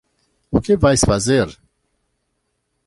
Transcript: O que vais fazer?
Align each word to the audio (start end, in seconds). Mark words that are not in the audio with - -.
O 0.49 0.59
que 0.59 0.75
vais 0.75 1.01
fazer? 1.03 1.47